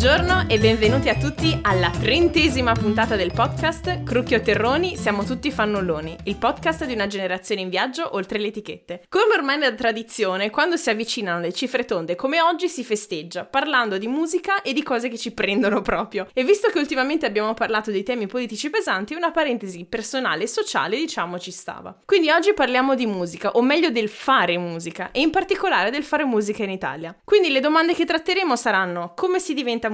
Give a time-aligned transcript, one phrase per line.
[0.00, 6.16] Buongiorno e benvenuti a tutti alla trentesima puntata del podcast Crucchio Terroni, siamo tutti fannulloni,
[6.24, 9.04] il podcast di una generazione in viaggio oltre le etichette.
[9.08, 13.96] Come ormai da tradizione, quando si avvicinano le cifre tonde come oggi si festeggia, parlando
[13.96, 16.26] di musica e di cose che ci prendono proprio.
[16.34, 20.96] E visto che ultimamente abbiamo parlato di temi politici pesanti, una parentesi personale e sociale
[20.96, 21.96] diciamo ci stava.
[22.04, 26.24] Quindi oggi parliamo di musica, o meglio del fare musica, e in particolare del fare
[26.24, 27.16] musica in Italia.
[27.22, 29.88] Quindi le domande che tratteremo saranno come si diventa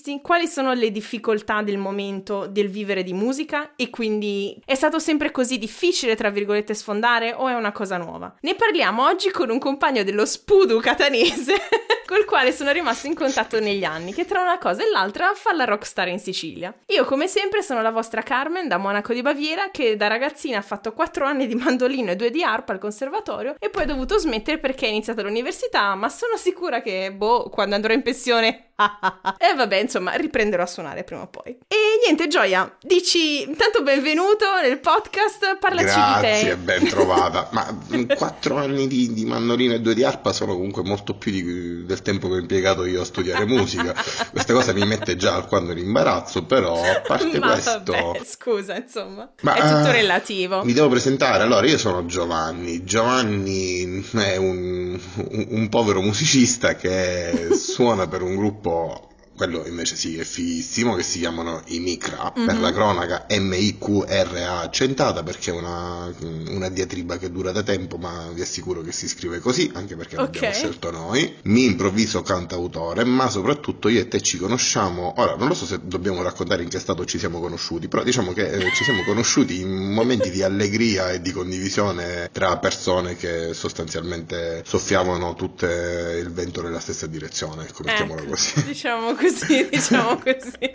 [0.00, 4.98] musicisti, quali sono le difficoltà del momento del vivere di musica e quindi è stato
[4.98, 8.34] sempre così difficile, tra virgolette, sfondare o è una cosa nuova?
[8.40, 11.54] Ne parliamo oggi con un compagno dello Spudu catanese
[12.06, 15.52] col quale sono rimasto in contatto negli anni, che tra una cosa e l'altra fa
[15.52, 16.74] la rockstar in Sicilia.
[16.86, 20.62] Io come sempre sono la vostra Carmen da Monaco di Baviera che da ragazzina ha
[20.62, 24.18] fatto 4 anni di mandolino e 2 di arpa al conservatorio e poi ha dovuto
[24.18, 28.69] smettere perché ha iniziato l'università, ma sono sicura che, boh, quando andrò in pensione
[29.38, 31.58] e vabbè, insomma, riprenderò a suonare prima o poi.
[31.68, 36.56] E niente, Gioia, dici intanto benvenuto nel podcast, parlaci Grazie, di te.
[36.56, 37.48] ben trovata.
[37.52, 37.66] Ma
[38.16, 42.02] quattro anni di, di, mandolino e due di arpa sono comunque molto più di, del
[42.02, 43.94] tempo che ho impiegato io a studiare musica.
[44.30, 47.92] Questa cosa mi mette già alquanto in imbarazzo, però a parte Ma questo...
[47.92, 50.64] Vabbè, scusa, insomma, Ma, è tutto uh, relativo.
[50.64, 52.84] Mi devo presentare, allora io sono Giovanni.
[52.84, 59.09] Giovanni è un, un, un povero musicista che suona per un gruppo for
[59.40, 62.46] quello invece sì è fighissimo, che si chiamano i Micra, mm-hmm.
[62.46, 66.12] per la cronaca M-I-Q-R-A accentata perché è una,
[66.48, 70.16] una, diatriba che dura da tempo, ma vi assicuro che si scrive così, anche perché
[70.16, 70.26] okay.
[70.26, 71.36] l'abbiamo scelto noi.
[71.44, 75.78] Mi improvviso cantautore, ma soprattutto io e te ci conosciamo, ora non lo so se
[75.84, 79.58] dobbiamo raccontare in che stato ci siamo conosciuti, però diciamo che eh, ci siamo conosciuti
[79.58, 86.60] in momenti di allegria e di condivisione tra persone che sostanzialmente soffiavano tutte il vento
[86.60, 88.64] nella stessa direzione, ecco, mettiamola ecco, così.
[88.64, 90.70] Diciamo così così, diciamo così.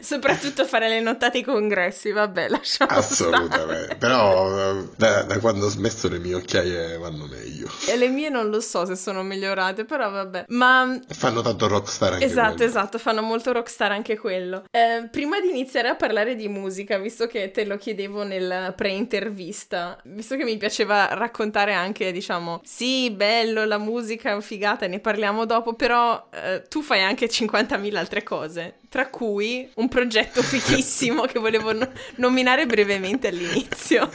[0.00, 3.96] Soprattutto fare le nottate ai congressi, vabbè, lasciamo Assolutamente, stare.
[3.98, 7.68] però da, da, quando ho smesso le mie occhiaie vanno meglio.
[7.88, 10.44] E le mie non lo so se sono migliorate, però vabbè.
[10.48, 10.98] Ma...
[11.08, 12.70] Fanno tanto rockstar anche Esatto, quello.
[12.70, 14.64] esatto, fanno molto rockstar anche quello.
[14.70, 19.98] Eh, prima di iniziare a parlare di musica, visto che te lo chiedevo nel pre-intervista,
[20.04, 25.74] visto che mi piaceva raccontare anche, diciamo, sì, bello, la musica, figata, ne parliamo dopo,
[25.74, 31.72] però eh, tu fai anche 50.000 altre cose, tra cui un progetto fichissimo che volevo
[31.72, 34.08] no- nominare brevemente all'inizio.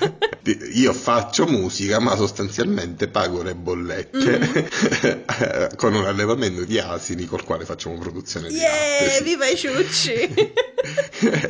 [0.74, 5.69] Io faccio musica, ma sostanzialmente pago le bollette mm-hmm.
[5.75, 9.09] con un allevamento di asini col quale facciamo produzione di yeah, latte.
[9.09, 9.24] Sì.
[9.24, 10.53] viva i ciucci!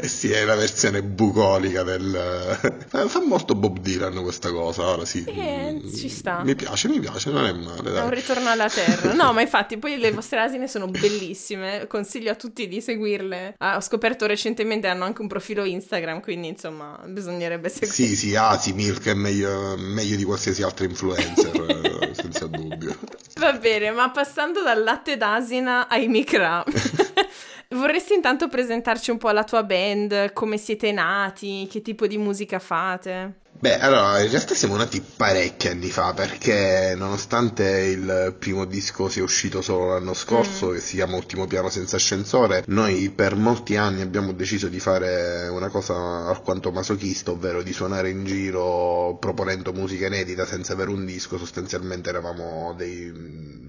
[0.08, 2.78] sì, è la versione bucolica del...
[2.88, 5.24] Fa molto Bob Dylan questa cosa, ora sì.
[5.25, 6.41] Eh, ci sta.
[6.44, 7.91] Mi piace, mi piace, non è male.
[7.91, 8.02] Dai.
[8.02, 9.13] È un ritorno alla terra.
[9.13, 11.48] No, ma infatti poi le vostre asine sono bellissime,
[11.87, 13.55] consiglio a tutti di seguirle.
[13.57, 17.93] Ah, ho scoperto recentemente hanno anche un profilo Instagram, quindi insomma bisognerebbe seguire.
[17.93, 22.97] Sì, sì, Asi Milk è meglio, meglio di qualsiasi altro influencer, senza dubbio.
[23.39, 26.63] Va bene, ma passando dal latte d'asina ai micra.
[27.71, 32.57] Vorresti intanto presentarci un po' la tua band, come siete nati, che tipo di musica
[32.57, 33.41] fate?
[33.61, 39.21] Beh, allora, in realtà siamo nati parecchi anni fa perché nonostante il primo disco sia
[39.21, 40.73] uscito solo l'anno scorso, mm.
[40.75, 45.49] che si chiama Ultimo piano senza ascensore, noi per molti anni abbiamo deciso di fare
[45.49, 45.93] una cosa
[46.27, 52.07] alquanto masochista, ovvero di suonare in giro proponendo musica inedita senza avere un disco, sostanzialmente
[52.07, 53.11] eravamo dei,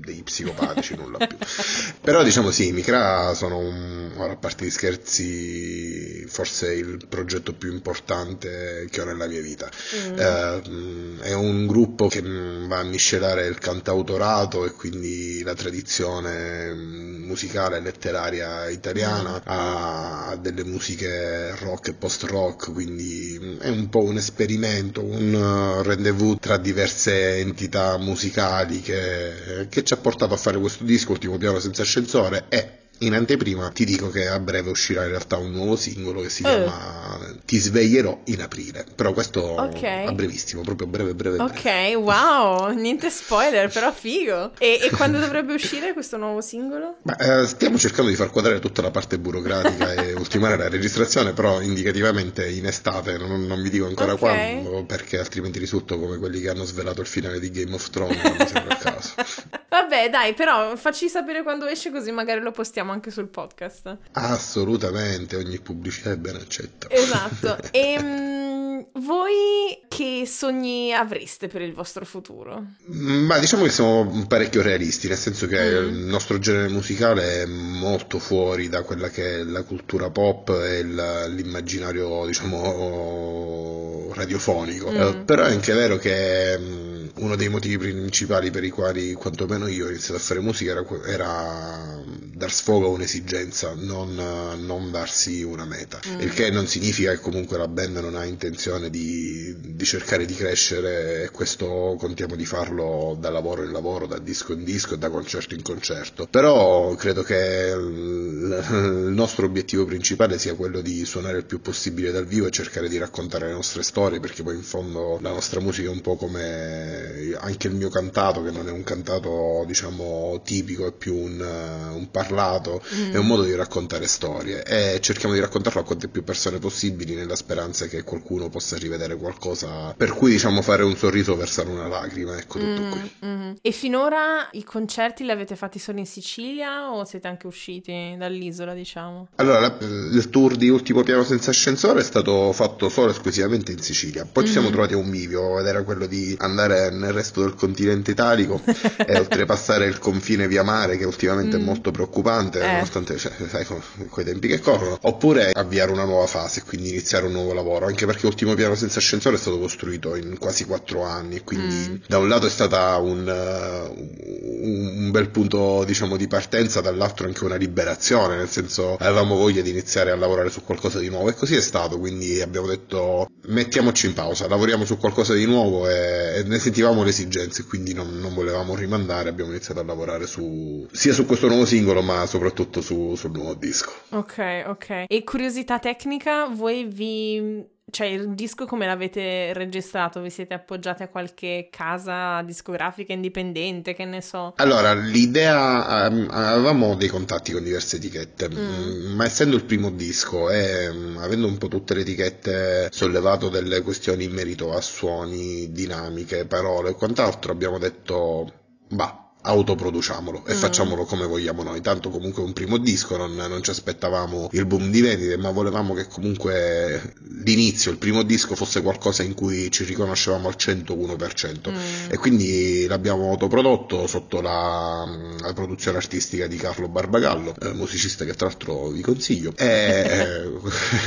[0.05, 1.37] dei psicopatici, nulla più.
[2.01, 7.55] Però diciamo sì, i Micra sono un, ora a parte gli scherzi, forse il progetto
[7.55, 9.69] più importante che ho nella mia vita.
[9.97, 10.19] Mm.
[10.19, 17.77] Eh, è un gruppo che va a miscelare il cantautorato e quindi la tradizione musicale
[17.77, 19.43] e letteraria italiana mm.
[19.45, 26.39] a delle musiche rock e post rock, quindi è un po' un esperimento, un rendezvous
[26.41, 31.59] tra diverse entità musicali che, che ci ha portato a fare questo disco, ultimo piano
[31.59, 35.77] senza ascensore e in anteprima ti dico che a breve uscirà in realtà un nuovo
[35.77, 37.39] singolo che si chiama uh.
[37.45, 40.07] Ti sveglierò in aprile, però questo okay.
[40.07, 41.37] a brevissimo, proprio breve breve.
[41.37, 41.51] breve.
[41.51, 44.53] Ok, wow, niente spoiler, però figo.
[44.59, 46.97] E, e quando dovrebbe uscire questo nuovo singolo?
[47.03, 51.33] Ma, eh, stiamo cercando di far quadrare tutta la parte burocratica e ultimare la registrazione,
[51.33, 54.63] però indicativamente in estate, non, non vi dico ancora okay.
[54.63, 58.23] quando, perché altrimenti risulto come quelli che hanno svelato il finale di Game of Thrones,
[58.23, 59.15] non mi sembra il caso.
[59.71, 63.99] Vabbè, dai, però facci sapere quando esce così magari lo postiamo anche sul podcast.
[64.13, 66.89] Assolutamente, ogni pubblicità è ben accetta.
[66.91, 67.59] Esatto.
[67.73, 72.75] E, um, voi che sogni avreste per il vostro futuro?
[72.87, 75.89] Ma diciamo che siamo parecchio realisti, nel senso che mm.
[75.89, 80.83] il nostro genere musicale è molto fuori da quella che è la cultura pop e
[80.83, 84.91] l'immaginario, diciamo, radiofonico.
[84.91, 85.01] Mm.
[85.01, 89.67] Eh, però è anche vero che mm, uno dei motivi principali per i quali, quantomeno
[89.67, 92.03] io, ho iniziato a fare musica era, era
[92.35, 96.01] dar sfogo a un'esigenza, non, non darsi una meta.
[96.09, 96.21] Mm.
[96.21, 100.35] Il che non significa che comunque la band non ha intenzione di, di, cercare di
[100.35, 104.99] crescere e questo contiamo di farlo da lavoro in lavoro, da disco in disco e
[104.99, 106.27] da concerto in concerto.
[106.31, 112.27] Però credo che il, nostro obiettivo principale sia quello di suonare il più possibile dal
[112.27, 115.89] vivo e cercare di raccontare le nostre storie perché poi in fondo la nostra musica
[115.89, 120.87] è un po' come anche il mio cantato che non è un cantato diciamo tipico,
[120.87, 123.13] è più un, un parlato parlato, mm.
[123.13, 127.15] è un modo di raccontare storie e cerchiamo di raccontarlo a quante più persone possibili
[127.15, 131.89] nella speranza che qualcuno possa rivedere qualcosa per cui diciamo fare un sorriso versare una
[131.89, 133.13] lacrima, ecco tutto mm, qui.
[133.25, 133.53] Mm.
[133.61, 138.75] E finora i concerti li avete fatti solo in Sicilia o siete anche usciti dall'isola
[138.75, 139.29] diciamo?
[139.37, 143.81] Allora la, il tour di Ultimo Piano Senza Ascensore è stato fatto solo esclusivamente in
[143.81, 144.75] Sicilia, poi ci siamo mm-hmm.
[144.75, 149.19] trovati a un bivio ed era quello di andare nel resto del continente italico e
[149.19, 151.65] oltrepassare il confine via mare che ultimamente è mm.
[151.65, 152.73] molto preoccupante eh.
[152.73, 156.91] nonostante cioè, sai, con quei tempi che corrono, oppure avviare una nuova fase e quindi
[156.91, 160.65] iniziare un nuovo lavoro, anche perché l'ultimo piano senza ascensore è stato costruito in quasi
[160.65, 161.95] quattro anni, quindi mm.
[162.07, 167.45] da un lato è stata un, uh, un, bel punto diciamo di partenza, dall'altro anche
[167.45, 171.35] una liberazione, nel senso avevamo voglia di iniziare a lavorare su qualcosa di nuovo e
[171.35, 176.39] così è stato, quindi abbiamo detto mettiamoci in pausa, lavoriamo su qualcosa di nuovo e,
[176.39, 180.87] e ne sentivamo le esigenze, quindi non, non volevamo rimandare, abbiamo iniziato a lavorare su,
[180.91, 183.93] sia su questo nuovo singolo ma soprattutto su, sul nuovo disco.
[184.11, 185.05] Ok, ok.
[185.09, 190.21] E curiosità tecnica, voi vi cioè il disco come l'avete registrato?
[190.21, 194.55] Vi siete appoggiati a qualche casa discografica indipendente, che ne so?
[194.57, 198.57] Allora, l'idea, um, avevamo dei contatti con diverse etichette, mm.
[198.57, 199.15] mm.
[199.15, 203.83] ma essendo il primo disco e um, avendo un po' tutte le etichette sollevato delle
[203.83, 208.53] questioni in merito a suoni, dinamiche, parole e quant'altro, abbiamo detto,
[208.89, 210.57] bah, autoproduciamolo e mm.
[210.57, 211.81] facciamolo come vogliamo noi.
[211.81, 215.95] Tanto comunque un primo disco, non, non, ci aspettavamo il boom di vendite, ma volevamo
[215.95, 221.71] che comunque l'inizio, il primo disco fosse qualcosa in cui ci riconoscevamo al 101%.
[221.71, 222.11] Mm.
[222.11, 225.07] E quindi l'abbiamo autoprodotto sotto la,
[225.41, 229.53] la produzione artistica di Carlo Barbagallo, eh, musicista che tra l'altro vi consiglio.
[229.57, 230.45] E,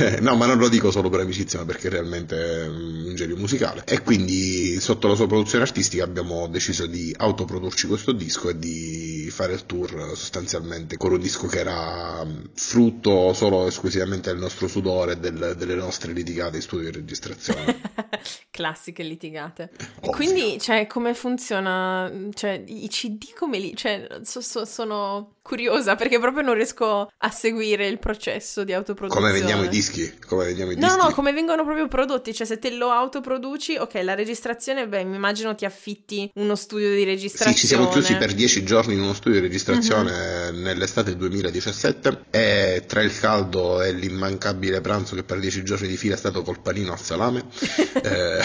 [0.00, 3.36] eh, no, ma non lo dico solo per amicizia, ma perché realmente è un genio
[3.36, 3.82] musicale.
[3.86, 8.58] E quindi sotto la sua produzione artistica abbiamo deciso di autoprodurci questo disco disco e
[8.58, 14.66] di fare il tour sostanzialmente con un disco che era frutto solo esclusivamente del nostro
[14.66, 17.80] sudore e del, delle nostre litigate in studio di registrazione.
[18.50, 19.70] Classiche litigate.
[19.72, 20.10] Ovvio.
[20.10, 22.10] E quindi, cioè, come funziona?
[22.32, 23.74] Cioè, i CD come li...
[23.76, 29.26] Cioè, so, so, sono curiosa perché proprio non riesco a seguire il processo di autoproduzione.
[29.26, 30.10] Come vendiamo i dischi?
[30.26, 31.00] Come vendiamo i no, dischi?
[31.02, 32.32] no, come vengono proprio prodotti.
[32.32, 36.88] Cioè, se te lo autoproduci, ok, la registrazione, beh, mi immagino ti affitti uno studio
[36.94, 37.52] di registrazione.
[37.52, 40.12] Sì, ci siamo chiusi per dieci giorni in uno studio di registrazione
[40.50, 40.62] mm-hmm.
[40.62, 46.14] nell'estate 2017 e tra il caldo e l'immancabile pranzo che per dieci giorni di fila
[46.14, 47.44] è stato col panino al salame,
[48.02, 48.38] eh,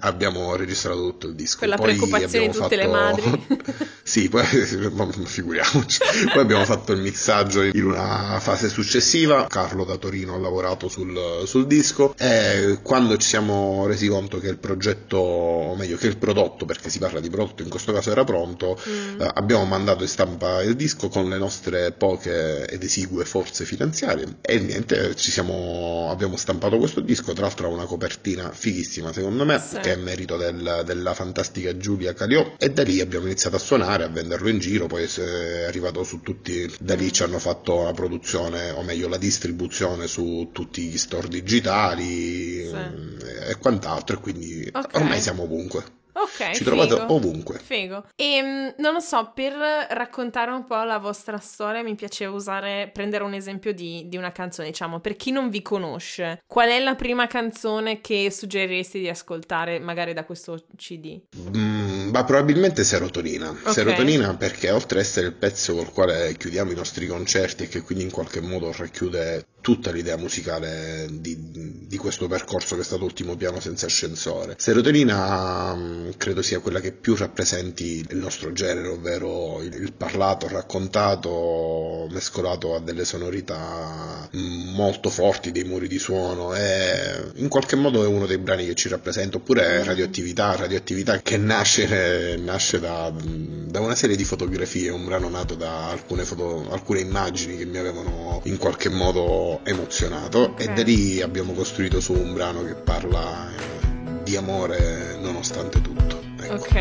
[0.00, 1.60] abbiamo registrato tutto il disco.
[1.60, 2.76] Per la preoccupazione di tutte fatto...
[2.76, 3.46] le madri.
[4.04, 4.44] sì, poi
[5.24, 5.98] figuriamoci.
[6.30, 11.42] Poi abbiamo fatto il mixaggio in una fase successiva, Carlo da Torino ha lavorato sul,
[11.46, 16.18] sul disco e quando ci siamo resi conto che il progetto, o meglio che il
[16.18, 19.20] prodotto, perché si parla di prodotto in questo caso era pronto, mm.
[19.20, 24.38] eh, abbiamo mandato in stampa il disco con le nostre poche ed esigue forze finanziarie
[24.40, 29.58] e niente, siamo, abbiamo stampato questo disco, tra l'altro ha una copertina fighissima secondo me,
[29.58, 29.78] sì.
[29.78, 34.04] che è merito del, della fantastica Giulia Caliò e da lì abbiamo iniziato a suonare,
[34.04, 37.82] a venderlo in giro, poi è arrivato su tutti tutti, da lì ci hanno fatto
[37.82, 42.74] la produzione, o meglio la distribuzione su tutti gli store digitali sì.
[42.74, 45.00] Mm, e quant'altro, e quindi okay.
[45.00, 46.00] ormai siamo ovunque.
[46.14, 47.58] Ok, ci trovate ovunque.
[47.58, 48.04] Figo.
[48.14, 52.90] E ehm, non lo so, per raccontare un po' la vostra storia mi piaceva usare,
[52.92, 56.78] prendere un esempio di, di, una canzone, diciamo, per chi non vi conosce, qual è
[56.80, 61.18] la prima canzone che suggeriresti di ascoltare magari da questo CD?
[61.56, 63.48] Mm, Ma probabilmente serotonina.
[63.48, 63.70] Ok.
[63.70, 67.80] Serotonina perché oltre ad essere il pezzo col quale chiudiamo i nostri concerti e che
[67.80, 73.04] quindi in qualche modo racchiude tutta l'idea musicale di, di questo percorso che è stato
[73.04, 74.56] ultimo piano senza ascensore.
[74.58, 80.48] Serotonina mm, credo sia quella che più rappresenti il nostro genere, ovvero il, il parlato,
[80.48, 87.76] raccontato, mescolato a delle sonorità mm, molto forti, dei muri di suono e in qualche
[87.76, 93.14] modo è uno dei brani che ci rappresenta, oppure radioattività, radioattività che nasce, nasce da,
[93.14, 97.78] da una serie di fotografie, un brano nato da alcune, foto, alcune immagini che mi
[97.78, 100.60] avevano in qualche modo emozionato Ok.
[100.60, 106.20] e da lì abbiamo costruito su un brano che parla eh, di amore nonostante tutto.
[106.40, 106.54] Ecco.
[106.54, 106.74] Ok.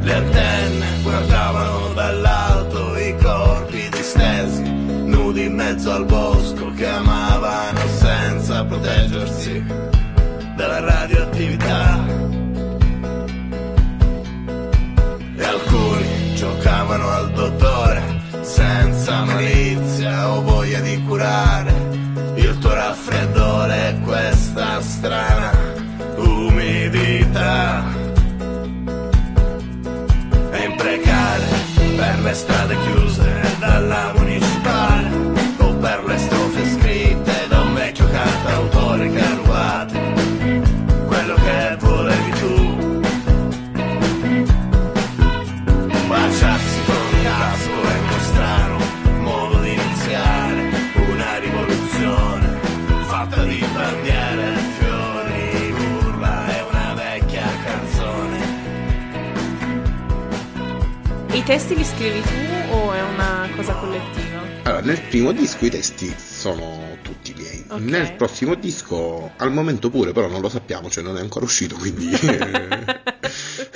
[0.00, 8.64] Le antenne guardavano dall'alto i corpi distesi, nudi in mezzo al bosco che amavano senza
[8.64, 9.64] proteggersi
[10.56, 12.04] dalla radioattività.
[15.36, 18.02] E alcuni giocavano al dottore
[18.42, 21.77] senza malizia o voglia di curare
[32.28, 33.07] per le strade
[61.98, 64.40] scrivi tu o è una cosa collettiva?
[64.62, 67.64] Allora, nel primo disco i testi sono tutti miei.
[67.66, 67.80] Ok.
[67.80, 71.74] Nel prossimo disco, al momento pure, però non lo sappiamo, cioè non è ancora uscito,
[71.74, 72.08] quindi...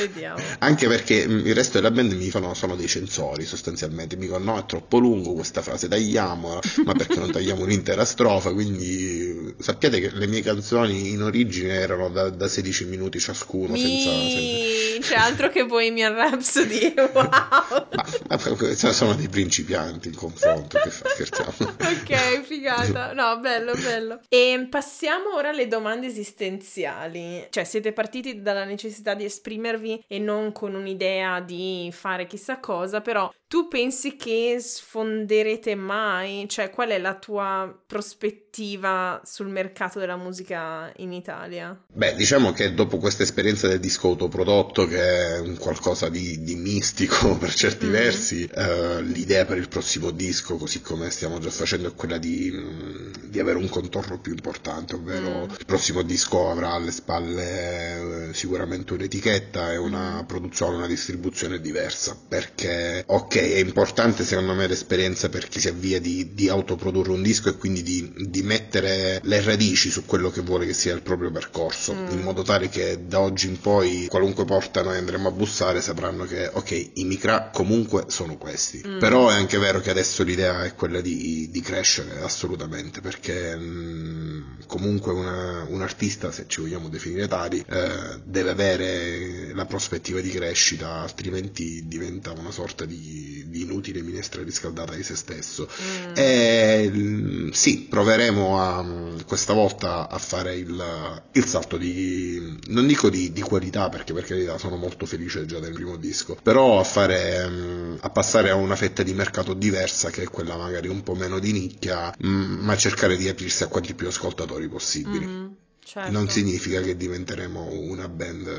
[0.07, 0.43] Vediamo.
[0.59, 4.53] Anche perché mh, il resto della band mi fanno, sono dei censori sostanzialmente, mi dicono
[4.53, 10.01] no è troppo lungo questa frase, tagliamola, ma perché non tagliamo un'intera strofa, quindi sappiate
[10.01, 14.11] che le mie canzoni in origine erano da, da 16 minuti ciascuno, senza...
[14.11, 14.39] senza...
[14.39, 14.99] Mi...
[15.01, 17.23] C'è altro che Bohemian Rhapsody, wow.
[17.23, 21.53] Ma, ma cioè, sono dei principianti in confronto, che fa, scherziamo.
[21.79, 23.13] ok, figata.
[23.13, 24.21] No, bello, bello.
[24.29, 27.47] E passiamo ora alle domande esistenziali.
[27.51, 33.01] Cioè, siete partiti dalla necessità di esprimervi e non con un'idea di fare chissà cosa,
[33.01, 36.47] però tu pensi che sfonderete mai?
[36.49, 41.79] Cioè, qual è la tua prospettiva sul mercato della musica in Italia?
[41.93, 46.55] Beh, diciamo che dopo questa esperienza del disco autoprodotto, che è un qualcosa di, di
[46.55, 47.91] mistico per certi Mhm.
[47.93, 52.51] versi, eh, l'idea per il prossimo disco, così come stiamo già facendo, è quella di,
[52.51, 55.51] mh, di avere un contorno più importante, ovvero Mm.
[55.59, 60.27] il prossimo disco avrà alle spalle eh, sicuramente un'etichetta e una Mm.
[60.27, 66.01] produzione, una distribuzione diversa, perché ok, è importante secondo me l'esperienza per chi si avvia
[66.01, 70.41] di, di autoprodurre un disco e quindi di, di mettere le radici su quello che
[70.43, 72.11] vuole che sia il proprio percorso, Mm.
[72.13, 76.25] in modo tale che da oggi in poi qualunque porta noi andremo a bussare sapranno
[76.25, 78.83] che ok, i micra comunque sono questi.
[78.87, 78.99] Mm.
[78.99, 84.67] Però è anche vero che adesso l'idea è quella di, di crescere assolutamente, perché mh,
[84.67, 90.31] comunque una- un artista, se ci vogliamo definire tali, eh, deve avere la prospettiva di
[90.31, 95.69] crescita, altrimenti diventa una sorta di, di inutile minestra riscaldata di se stesso.
[95.83, 96.13] Mm.
[96.15, 102.87] E mm, sì, proveremo a, mm, questa volta a fare il, il salto di, non
[102.87, 106.79] dico di, di qualità, perché per carità sono molto felice già del primo disco, però
[106.79, 110.89] a fare, mm, a passare a una fetta di mercato diversa, che è quella magari
[110.89, 115.27] un po' meno di nicchia, mm, ma cercare di aprirsi a quanti più ascoltatori possibili.
[115.27, 116.11] Mhm, certo.
[116.11, 118.51] Non significa che diventeremo una band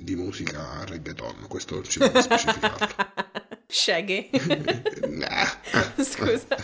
[0.00, 3.29] di musica reggaeton, questo ci devo specificarlo.
[3.70, 4.30] Shaggy.
[6.02, 6.56] Scusa.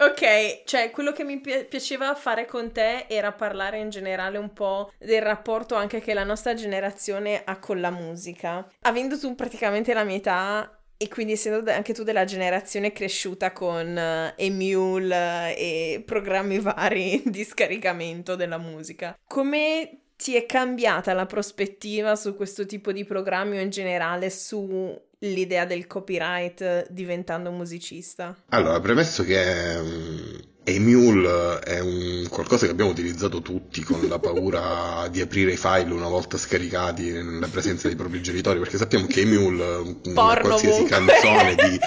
[0.00, 4.52] Ok, cioè quello che mi pi- piaceva fare con te era parlare in generale un
[4.52, 8.64] po' del rapporto anche che la nostra generazione ha con la musica.
[8.82, 13.96] Avendo tu praticamente la mia età e quindi essendo anche tu della generazione cresciuta con
[13.96, 21.26] eh, Emule eh, e programmi vari di scaricamento della musica, come ti è cambiata la
[21.26, 24.30] prospettiva su questo tipo di programmi o in generale
[25.18, 28.36] sull'idea del copyright diventando musicista?
[28.50, 29.36] Allora, premesso che
[30.68, 35.56] um, Emule è un qualcosa che abbiamo utilizzato tutti con la paura di aprire i
[35.56, 40.88] file una volta scaricati nella presenza dei propri genitori, perché sappiamo che Porno qualsiasi ovunque.
[40.96, 41.78] canzone di,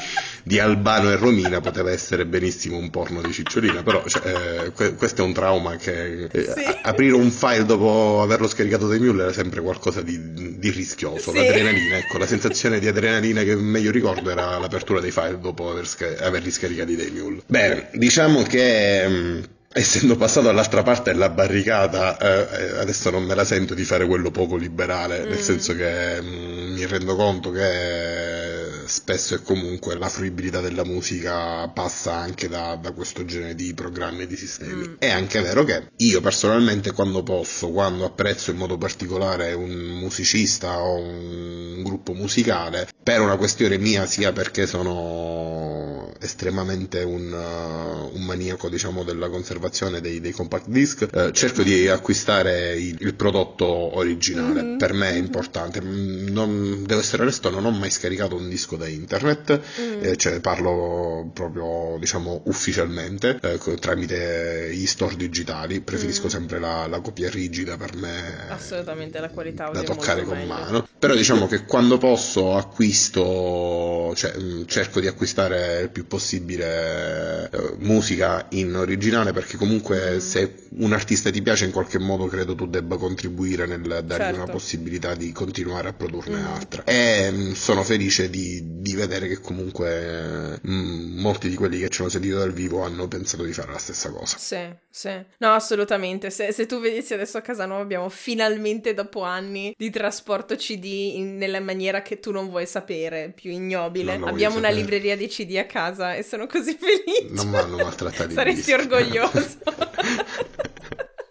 [0.44, 4.96] di Albano e Romina poteva essere benissimo un porno di Cicciolina, però cioè, eh, que-
[4.96, 6.64] questo è un trauma che eh, Sì.
[6.64, 11.32] a- aprire un file dopo averlo scaricato dai Mule era sempre qualcosa di, di rischioso,
[11.32, 11.38] Sì.
[11.38, 15.88] l'adrenalina, ecco, la sensazione di adrenalina che meglio ricordo era l'apertura dei file dopo aver
[15.88, 17.42] sca- averli scaricati dai Mule.
[17.48, 18.71] Bene, diciamo che...
[18.72, 23.86] mh, Essendo passato all'altra parte della barricata, eh, eh, adesso non me la sento di
[23.86, 25.42] fare quello poco liberale, nel Mm.
[25.42, 32.14] senso che mh, mi rendo conto che spesso e comunque la fruibilità della musica passa
[32.16, 34.90] anche da, da questo genere di programmi e di sistemi.
[34.90, 34.94] Mm.
[35.00, 40.82] È anche vero che io personalmente quando posso, quando apprezzo in modo particolare un musicista
[40.82, 48.24] o un gruppo musicale, per una questione mia sia perché sono estremamente un, uh, un
[48.26, 49.60] maniaco diciamo della conservazione
[50.00, 53.66] dei, dei compact disc, eh, cerco di acquistare il, il prodotto
[53.98, 54.78] originale, Mhm.
[54.78, 55.82] per me è importante.
[55.82, 60.04] Mm, Non, devo essere onesto, non ho mai scaricato un disco da internet, Mm.
[60.04, 66.30] eh, cioè parlo proprio diciamo ufficialmente eh, tramite gli store digitali, preferisco Mm.
[66.30, 70.54] sempre la, la copia rigida per me Assolutamente la qualità da toccare con meglio.
[70.54, 70.88] mano.
[70.98, 77.76] Però diciamo che quando posso acquisto, cioè mh, cerco di acquistare il più possibile eh,
[77.80, 80.18] musica in originale perché comunque Mm.
[80.20, 84.36] se un artista ti piace in qualche modo credo tu debba contribuire nel dargli Certo.
[84.42, 86.46] una possibilità di continuare a produrne Mm.
[86.46, 86.84] altra.
[86.86, 92.02] E mh, sono felice di, di vedere che comunque mh, molti di quelli che ci
[92.02, 94.38] hanno sentito dal vivo hanno pensato di fare la stessa cosa.
[94.38, 95.10] Sì, sì.
[95.40, 96.30] No, assolutamente.
[96.30, 100.84] Se, se tu vedessi adesso a casa nuova abbiamo finalmente dopo anni di trasporto CD
[101.16, 104.14] in- nella maniera che tu non vuoi sapere, più ignobile.
[104.14, 104.74] Abbiamo una sapere.
[104.74, 107.28] libreria di CD a casa e sono così felice.
[107.34, 109.40] Non mi hanno maltrattato Saresti orgoglioso.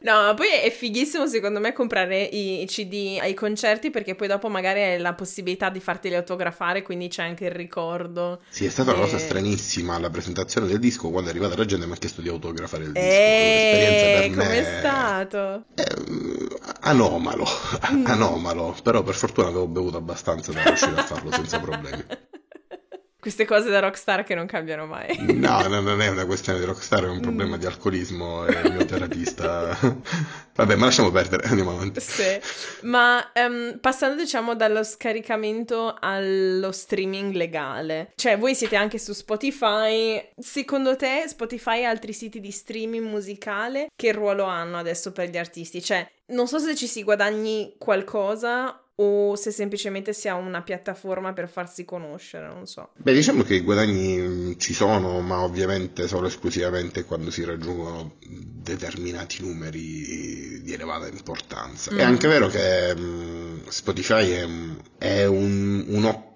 [0.03, 4.49] No, ma poi è fighissimo secondo me comprare i CD ai concerti perché poi dopo
[4.49, 8.41] magari hai la possibilità di farteli autografare, quindi c'è anche il ricordo.
[8.49, 9.21] Sì, è stata una cosa Eh.
[9.21, 12.85] stranissima alla presentazione del disco quando è arrivata la gente mi ha chiesto di autografare
[12.85, 13.05] il disco.
[13.05, 15.65] Eeeh, L'esperienza per com'è me stato?
[15.75, 17.45] è, eh, anomalo,
[17.93, 18.07] Mm.
[18.07, 22.03] anomalo, però per fortuna avevo bevuto abbastanza da riuscire a farlo senza problemi.
[23.21, 25.15] Queste cose da rockstar che non cambiano mai.
[25.35, 27.59] No, no, non è una questione di rockstar, è un problema Mm.
[27.59, 29.77] di alcolismo e il mio terapista...
[30.61, 32.01] Vabbè, ma lasciamo perdere, andiamo avanti.
[32.01, 32.39] Sì,
[32.83, 40.23] ma ehm, passando diciamo dallo scaricamento allo streaming legale, cioè voi siete anche su Spotify,
[40.39, 45.39] secondo te Spotify e altri siti di streaming musicale che ruolo hanno adesso per gli
[45.39, 45.83] artisti?
[45.83, 51.49] Cioè, non so se ci si guadagni qualcosa o se semplicemente sia una piattaforma per
[51.49, 52.91] farsi conoscere, non so.
[52.97, 58.17] Beh, diciamo che i guadagni mh, ci sono, ma ovviamente solo esclusivamente quando si raggiungono
[58.27, 61.93] determinati numeri di elevata importanza.
[61.93, 61.99] Mm.
[61.99, 64.47] È anche vero che mh, Spotify è,
[64.99, 65.85] è un-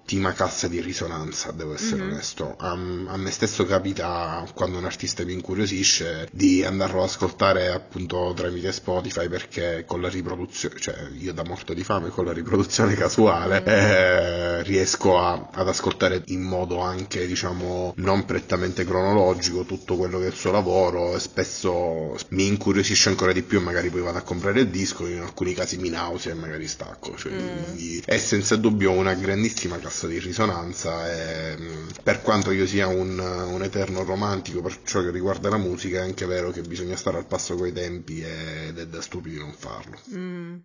[0.06, 2.10] un'ottima cassa di risonanza, devo essere Mhm.
[2.12, 2.54] onesto.
[2.58, 8.34] A, a me stesso capita, quando un artista mi incuriosisce, di andarlo ad ascoltare appunto
[8.36, 12.92] tramite Spotify perché con la riproduzione, cioè io da morto di fame, con la riproduzione
[12.94, 13.66] casuale, Mm.
[13.66, 20.24] eh, riesco a- ad ascoltare in modo anche, diciamo, non prettamente cronologico tutto quello che
[20.26, 24.18] è il suo lavoro e spesso mi incuriosisce ancora di più e magari poi vado
[24.18, 27.16] a comprare il disco, in alcuni casi mi nausea e magari stacco.
[27.16, 27.38] Cioè, Mm.
[27.38, 31.56] quindi è senza dubbio una grandissima cassa di risonanza e
[32.02, 36.02] per quanto io sia un, un eterno romantico per ciò che riguarda la musica è
[36.02, 39.98] anche vero che bisogna stare al passo coi tempi ed è da stupidi non farlo.
[40.14, 40.56] Mm,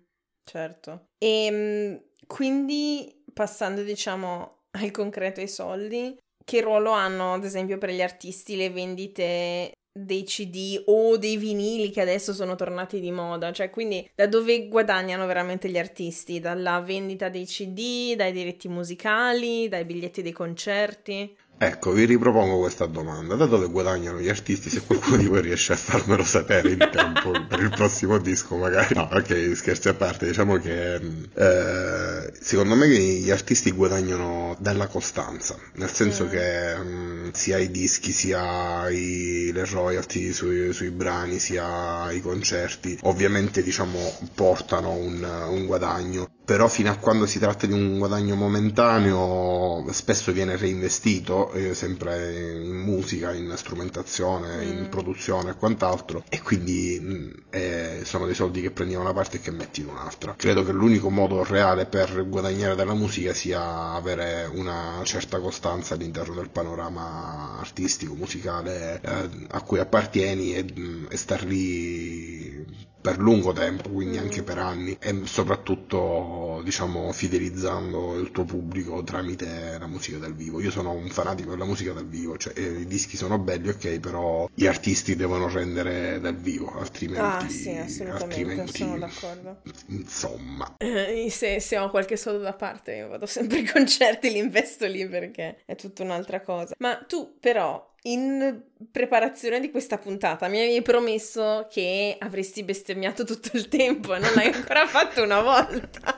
[0.44, 1.06] certo.
[1.18, 8.02] E quindi passando diciamo al concreto ai soldi, che ruolo hanno ad esempio per gli
[8.02, 9.72] artisti le vendite
[10.06, 13.52] dei CD o dei vinili che adesso sono tornati di moda?
[13.52, 16.40] Cioè, quindi da dove guadagnano veramente gli artisti?
[16.40, 21.36] Dalla vendita dei CD, dai diritti musicali, dai biglietti dei concerti?
[21.62, 23.36] Ecco, vi ripropongo questa domanda.
[23.36, 24.70] Da dove guadagnano gli artisti?
[24.70, 28.96] Se qualcuno di voi riesce a farmelo sapere in tempo per il prossimo disco, magari.
[28.96, 30.26] No, ok, scherzi a parte.
[30.28, 36.30] Diciamo che eh, secondo me gli artisti guadagnano dalla costanza, nel senso Mm.
[36.30, 42.98] che mm, sia i dischi, sia i- le royalty sui, sui brani, sia i concerti,
[43.02, 44.00] ovviamente diciamo
[44.34, 46.28] portano un, un guadagno.
[46.50, 52.56] Però fino a quando si tratta di un guadagno momentaneo, spesso viene reinvestito, eh, sempre
[52.56, 54.86] in musica, in strumentazione, in Mm.
[54.86, 59.38] produzione e quant'altro, e quindi mh, eh, sono dei soldi che prendi da una parte
[59.38, 60.34] e che metti in un'altra.
[60.36, 66.34] Credo che l'unico modo reale per guadagnare dalla musica sia avere una certa costanza all'interno
[66.34, 72.59] del panorama artistico, musicale eh, a cui appartieni e, mh, e star lì
[73.02, 79.78] per lungo tempo, quindi anche per anni e soprattutto diciamo fidelizzando il tuo pubblico tramite
[79.80, 80.60] la musica dal vivo.
[80.62, 84.00] Io sono un fanatico della musica dal vivo, cioè eh, i dischi sono belli, ok,
[84.00, 89.62] però gli artisti devono rendere dal vivo, altrimenti Ah, sì, assolutamente, altrimenti, sono d'accordo.
[89.88, 94.38] Insomma, Eh, se, se ho qualche soldo da parte, io vado sempre ai concerti, li
[94.40, 96.74] investo lì perché è tutta un'altra cosa.
[96.80, 103.50] Ma tu, però, in preparazione di questa puntata, mi avevi promesso che avresti bestemmiato tutto
[103.54, 106.16] il tempo e non l'hai ancora fatto una volta.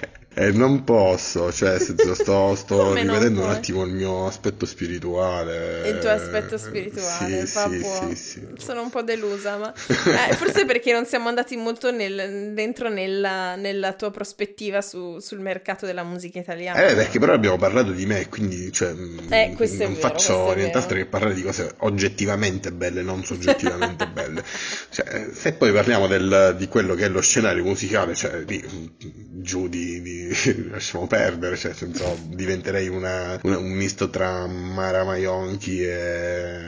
[0.36, 5.88] E non posso, cioè se sto, sto rivedendo un attimo il mio aspetto spirituale.
[5.88, 8.46] Il tuo aspetto spirituale, Sì, sì, sì, sì.
[8.58, 9.72] Sono un po' delusa, ma
[10.28, 15.38] eh, forse perché non siamo andati molto nel- dentro nella, nella tua prospettiva su- sul
[15.38, 16.84] mercato della musica italiana.
[16.88, 20.52] Eh, perché però abbiamo parlato di me, quindi cioè, mh, Eh, è non vero, faccio
[20.54, 24.42] nient'altro che parlare di cose oggettivamente belle, non soggettivamente belle.
[24.90, 29.42] Cioè, se poi parliamo del- di quello che è lo scenario musicale, cioè, lì, mh,
[29.42, 30.23] giù di, di-
[30.70, 36.66] lasciamo perdere, cioè, senso, diventerei una- una- un misto tra Mara Maionchi e,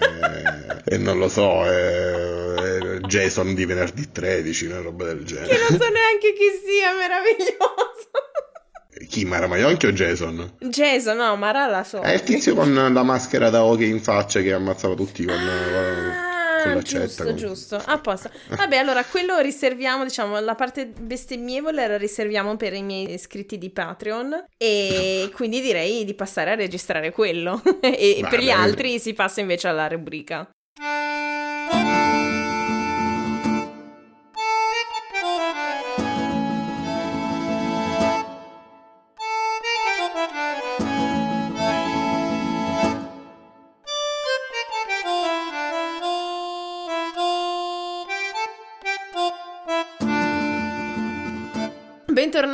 [0.85, 2.55] e non lo so, e-
[2.97, 5.59] e Jason di venerdì 13, una roba del Che genere.
[5.59, 8.11] non so neanche chi sia, meraviglioso.
[9.09, 10.55] Chi, Mara Maionchi o Jason?
[10.59, 12.01] Jason, no, Mara la so.
[12.01, 15.86] È il tizio con la maschera da hockey in faccia che ammazzava tutti con, Ah,
[16.75, 17.05] l'accetta.
[17.05, 17.83] giusto, con- giusto.
[17.85, 18.31] A posto.
[18.49, 23.71] Vabbè, allora quello riserviamo, diciamo, la parte bestemmievole la riserviamo per i miei iscritti di
[23.71, 29.13] Patreon e quindi direi di passare a registrare quello e Va per gli altri si
[29.13, 30.49] passa invece alla rubrica.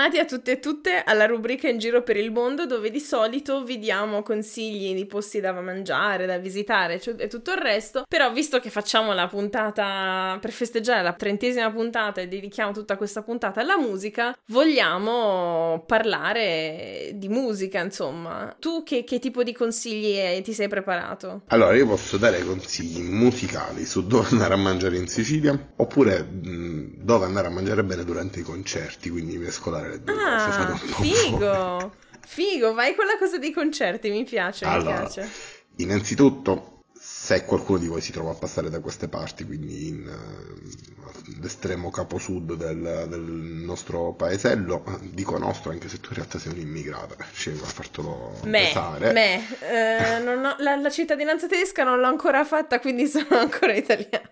[0.03, 3.63] Bentornati a tutte e tutte alla rubrica In giro per il mondo dove di solito
[3.63, 8.33] vi diamo consigli di posti da mangiare, da visitare cioè- e tutto il resto, però
[8.33, 13.61] visto che facciamo la puntata per festeggiare la trentesima puntata e dedichiamo tutta questa puntata
[13.61, 18.57] alla musica, vogliamo parlare di musica insomma.
[18.59, 21.43] Tu che, che tipo di consigli hai- ti sei preparato?
[21.47, 27.05] Allora, io posso dare consigli musicali su dove andare a mangiare in Sicilia oppure mh,
[27.05, 31.93] dove andare a mangiare bene durante i concerti, quindi mescolare fate Ah, po' figo!
[32.25, 35.29] Figo, vai con la cosa dei concerti, mi piace, Allora, mi piace.
[35.77, 41.41] Innanzitutto, se qualcuno di voi si trova a passare da queste parti, quindi in eh,
[41.41, 46.53] l'estremo caposud del, del nostro paesello, eh, dico nostro anche se tu in realtà sei
[46.53, 49.13] un immigrato, ci va a fartelo Me, pesare.
[49.13, 53.75] me, eh, non ho- la, la cittadinanza tedesca non l'ho ancora fatta, quindi sono ancora
[53.75, 54.31] italiana.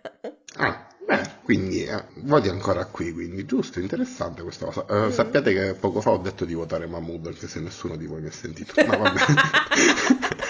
[0.57, 4.87] Ah, beh, quindi eh, voti ancora qui, quindi giusto, interessante questa cosa.
[4.89, 5.11] Eh, Mm.
[5.11, 8.29] Sappiate che poco fa ho detto di votare Mahmood, anche se nessuno di voi mi
[8.29, 8.73] ha sentito.
[8.87, 9.21] Ma vabbè.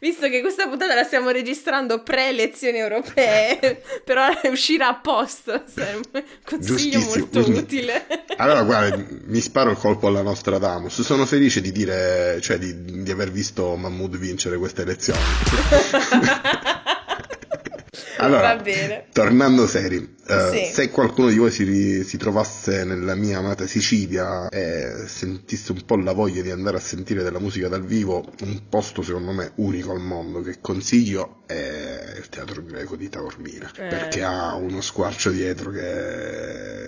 [0.00, 6.22] Visto che questa puntata la stiamo registrando pre-elezioni europee, però uscirà a posto, sarebbe un
[6.42, 8.06] consiglio molto utile.
[8.38, 11.02] Allora, guarda, mi sparo il colpo alla Nostradamus.
[11.02, 15.20] Sono felice di dire, cioè, di, di aver visto Mahmood vincere queste elezioni.
[18.30, 19.04] Allora, Va bene.
[19.12, 20.72] tornando seri, eh, Sì.
[20.72, 25.96] se qualcuno di voi si, si trovasse nella mia amata Sicilia e sentisse un po'
[25.96, 29.92] la voglia di andare a sentire della musica dal vivo, un posto secondo me unico
[29.92, 33.86] al mondo che consiglio è il Teatro Greco di Taormina, Eh.
[33.88, 36.79] perché ha uno squarcio dietro che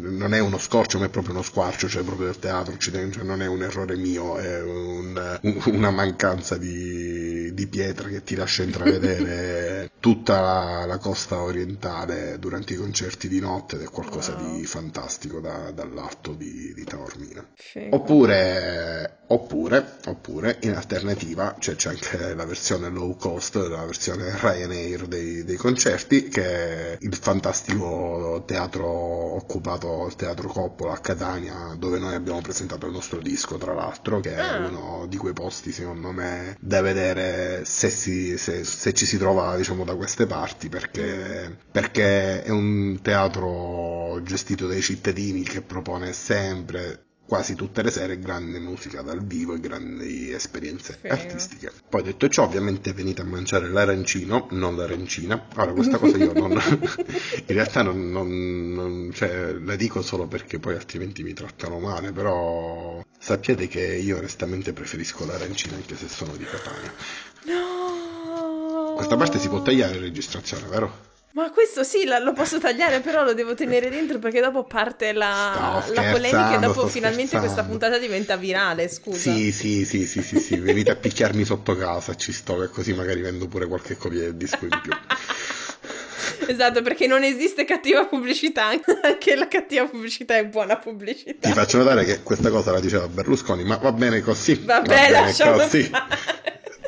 [0.00, 3.24] non è uno scorcio ma è proprio uno squarcio, cioè proprio del teatro occidentale, cioè
[3.24, 8.34] non è un errore mio, è un- un- una mancanza di, di pietra che ti
[8.34, 14.34] lascia intravedere tutta la, la costa orientale durante i concerti di notte ed è qualcosa
[14.34, 14.56] Wow.
[14.56, 17.46] di fantastico da- dall'alto di, di Taormina.
[17.90, 25.06] Oppure, oppure, oppure, in alternativa, cioè c'è anche la versione low cost, la versione Ryanair
[25.06, 31.98] dei, dei concerti, che è il fantastico teatro occupato, il teatro Coppola a Catania, dove
[31.98, 34.66] noi abbiamo presentato il nostro disco, tra l'altro, che è Ah.
[34.66, 39.56] uno di quei posti, secondo me, da vedere se, si, se, se ci si trova,
[39.56, 47.04] diciamo, da queste parti, perché, perché è un teatro gestito dai cittadini che propone sempre
[47.32, 51.14] quasi tutte le sere grande musica dal vivo e grandi esperienze Figo.
[51.14, 51.72] artistiche.
[51.88, 55.46] Poi detto ciò, ovviamente venite a mangiare l'arancino, non l'arancina.
[55.56, 60.58] Ora, questa cosa io non, in realtà non, non- non- cioè, la dico solo perché
[60.58, 66.36] poi altrimenti mi trattano male, però sappiate che io onestamente preferisco l'arancina anche se sono
[66.36, 66.92] di Catania.
[67.46, 68.92] No!
[68.94, 71.10] Questa parte si può tagliare in registrazione, vero?
[71.34, 75.12] Ma questo sì, la- lo posso tagliare, però lo devo tenere dentro perché dopo parte
[75.12, 79.32] la, la polemica e dopo finalmente questa puntata diventa virale, scusa.
[79.32, 82.92] Sì, sì, sì, sì, sì, sì, venite a picchiarmi sotto casa, ci sto, che così
[82.92, 84.92] magari vendo pure qualche copia del disco in più.
[86.46, 88.66] Esatto, perché non esiste cattiva pubblicità,
[89.02, 91.48] anche la cattiva pubblicità è buona pubblicità.
[91.48, 94.54] Ti faccio notare che questa cosa la diceva Berlusconi, ma va bene così.
[94.56, 95.84] Vabbè, va bene lasciamo così.
[95.84, 96.41] stare.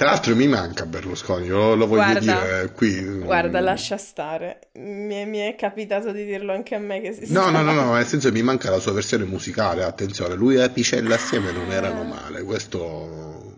[0.05, 3.21] Tra l'altro mi manca Berlusconi, lo, lo voglio Guarda, dire qui.
[3.21, 4.69] Guarda, lascia stare.
[4.75, 7.73] Mi è, mi è capitato di dirlo anche a me che si No, no, no,
[7.73, 11.73] no, nel senso mi manca la sua versione musicale, attenzione, lui e Picella assieme non
[11.73, 13.57] erano male, questo,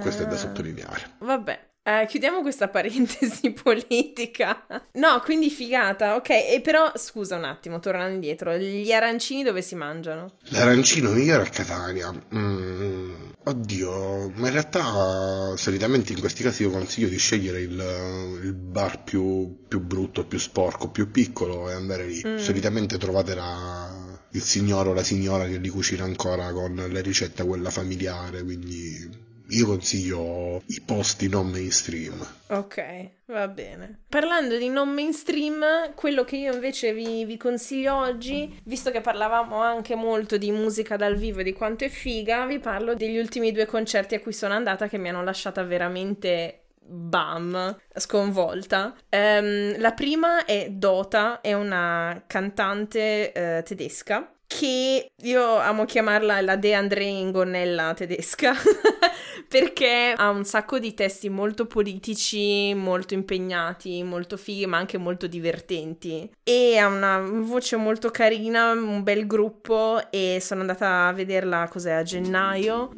[0.00, 0.38] questo è da Ah.
[0.38, 1.02] sottolineare.
[1.20, 1.65] Vabbè.
[1.86, 4.66] Eh, chiudiamo questa parentesi politica.
[4.94, 6.30] No, quindi figata, ok.
[6.30, 10.32] E però, scusa un attimo, tornando indietro, gli arancini dove si mangiano?
[10.48, 12.12] L'arancino migliore a Catania.
[12.34, 18.52] Mm, oddio, ma in realtà solitamente in questi casi io consiglio di scegliere il, il
[18.54, 22.20] bar più, più brutto, più sporco, più piccolo e andare lì.
[22.26, 22.36] Mm.
[22.36, 27.44] Solitamente trovate la- il signore o la signora che li cucina ancora con le ricette
[27.44, 32.14] quella familiare, quindi io consiglio i posti non mainstream.
[32.48, 34.00] Ok, va bene.
[34.08, 39.60] Parlando di non mainstream, quello che io invece vi, vi consiglio oggi, visto che parlavamo
[39.60, 43.52] anche molto di musica dal vivo e di quanto è figa, vi parlo degli ultimi
[43.52, 48.94] due concerti a cui sono andata che mi hanno lasciata veramente bam, sconvolta.
[49.08, 56.56] Ehm, la prima è Dota, è una cantante eh, tedesca che io amo chiamarla la
[56.56, 58.54] De André Ingonella tedesca
[59.48, 65.26] perché ha un sacco di testi molto politici, molto impegnati, molto fighi, ma anche molto
[65.26, 66.30] divertenti.
[66.42, 71.92] E ha una voce molto carina, un bel gruppo e sono andata a vederla cos'è
[71.92, 72.94] a gennaio.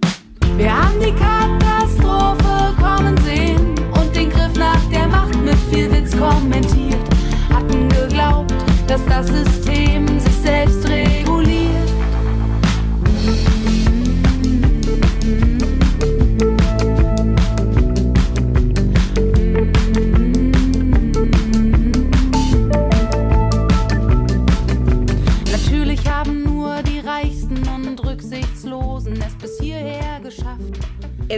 [0.56, 6.16] Wir haben die Katastrophe kommen sehen und den Griff nach der Macht mit viel Witz
[6.16, 6.98] kommentiert.
[7.48, 8.52] Hatten geglaubt,
[8.88, 11.87] dass das System selbst reguliert.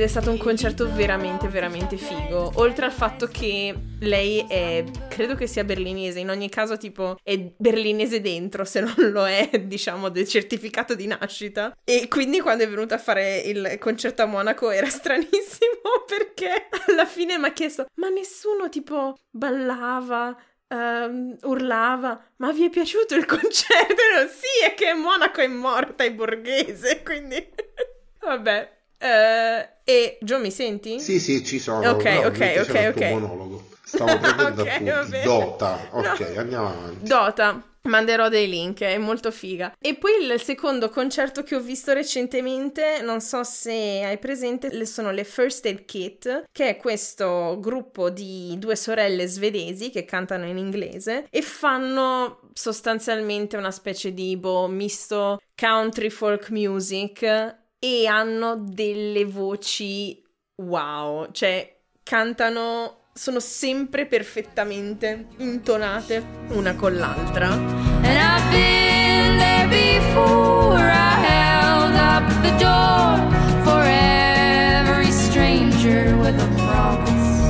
[0.01, 2.53] Ed è stato un concerto veramente, veramente figo.
[2.55, 7.37] Oltre al fatto che lei è, credo che sia berlinese, in ogni caso tipo è
[7.59, 11.77] berlinese dentro, se non lo è, diciamo, del certificato di nascita.
[11.85, 17.05] E quindi quando è venuta a fare il concerto a Monaco era stranissimo perché alla
[17.05, 20.35] fine mi ha chiesto, ma nessuno tipo ballava?
[20.69, 24.29] ehm, urlava, ma vi è piaciuto il concerto?
[24.31, 27.51] Sì, è che Monaco è morta, è borghese, quindi
[28.25, 28.79] vabbè.
[29.03, 31.01] Eh, e Gio, mi senti?
[31.01, 31.89] Sì, sì, ci sono.
[31.91, 33.09] Ok, però ok, ok, ok.
[33.11, 33.69] monologo.
[33.83, 35.21] Stavo prendendo Ok, va appunti.
[35.23, 35.89] Dota.
[35.93, 36.39] Ok, No.
[36.41, 37.09] andiamo avanti.
[37.09, 37.65] Dota.
[37.85, 39.75] Manderò dei link, è molto figa.
[39.81, 45.11] E poi il secondo concerto che ho visto recentemente, non so se hai presente, sono
[45.11, 50.59] le First Aid Kit, che è questo gruppo di due sorelle svedesi che cantano in
[50.59, 59.25] inglese e fanno sostanzialmente una specie di boh, misto country folk music e hanno delle
[59.25, 60.23] voci
[60.57, 67.49] wow, cioè cantano sono sempre perfettamente intonate una con l'altra.
[67.49, 70.79] And I've been there before.
[70.79, 73.19] I held up the door
[73.65, 77.41] for every stranger with a promise.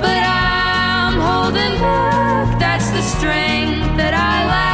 [0.00, 2.58] But I'm holding back.
[2.58, 4.67] That's the strength that I lack.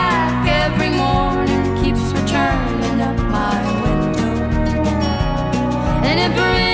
[6.16, 6.73] And it brings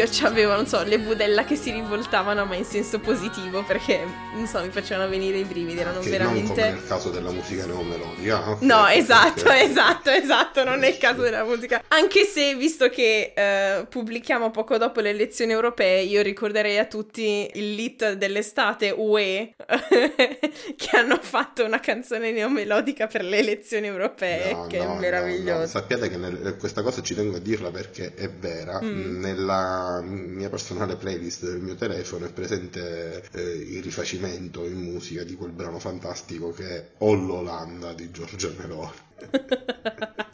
[0.00, 4.02] io c'avevo, non so, le budella che si rivoltavano, ma in senso positivo, perché,
[4.34, 6.70] non so, mi facevano venire i brividi, erano Che non come veramente...
[6.70, 8.56] nel caso della musica neomelodica.
[8.60, 9.52] No, esatto, ok.
[9.60, 11.82] esatto, esatto, non è il caso della musica.
[11.88, 17.50] Anche se, visto che eh, pubblichiamo poco dopo le elezioni europee, io ricorderei a tutti
[17.54, 19.54] il lit dell'estate UE
[20.76, 24.94] che hanno fatto una canzone neomelodica per le elezioni europee, No, che no, è no,
[24.94, 25.60] meraviglioso.
[25.60, 25.66] no.
[25.66, 28.80] Sappiate che nel- questa cosa ci tengo a dirla perché è vera.
[28.82, 29.20] Mm.
[29.20, 35.34] Nella mia personale playlist del mio telefono è presente eh, il rifacimento in musica di
[35.34, 38.92] quel brano fantastico che è O l'Olanda di Giorgia Meloni.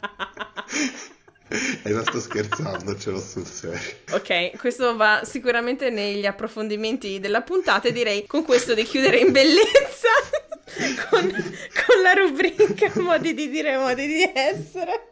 [1.91, 3.79] non sto scherzando, ce l'ho sul serio.
[4.11, 9.31] Ok, questo va sicuramente negli approfondimenti della puntata e direi con questo di chiudere in
[9.31, 10.09] bellezza
[11.09, 15.09] con, con la rubrica modi di dire e modi di essere.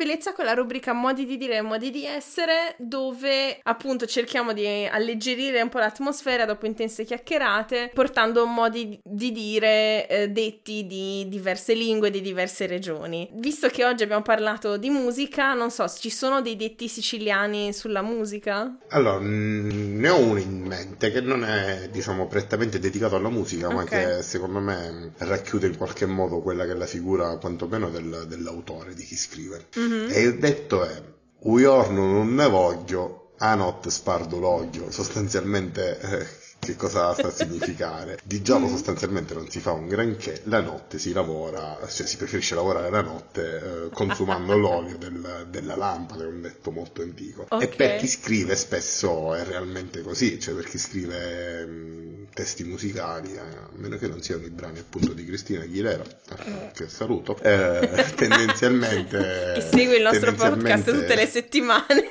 [0.00, 4.66] Bellezza con la rubrica modi di dire e modi di essere, dove appunto cerchiamo di
[4.90, 11.74] alleggerire un po' l'atmosfera dopo intense chiacchierate, portando modi di dire eh, detti di diverse
[11.74, 13.28] lingue, di diverse regioni.
[13.34, 18.00] Visto che oggi abbiamo parlato di musica, non so, ci sono dei detti siciliani sulla
[18.00, 18.74] musica?
[18.88, 23.82] Allora, ne ho uno in mente che non è, diciamo, prettamente dedicato alla musica, ma
[23.82, 23.88] Ok.
[23.90, 28.94] che secondo me racchiude in qualche modo quella che è la figura, quantomeno, del- dell'autore,
[28.94, 29.66] di chi scrive.
[29.90, 30.10] Mhm.
[30.12, 31.02] E il detto è:
[31.40, 34.90] Un giorno non ne voglio, a notte spardo l'oglio.
[34.90, 36.26] Sostanzialmente, eh,
[36.60, 38.18] che cosa sta a significare?
[38.22, 38.70] Di giorno Mm.
[38.70, 43.00] sostanzialmente non si fa un granché, la notte si lavora, cioè si preferisce lavorare la
[43.00, 47.46] notte eh, consumando l'olio del- della lampada, è un detto molto antico.
[47.50, 47.76] E Ok.
[47.76, 53.38] per chi scrive spesso è realmente così, cioè per chi scrive mh, testi musicali, eh,
[53.38, 58.04] a meno che non siano i brani appunto di Cristina Aguilera, eh, che saluto, eh,
[58.14, 59.52] tendenzialmente...
[59.54, 62.08] Che segue il nostro podcast tendenzialmente- tutte le settimane.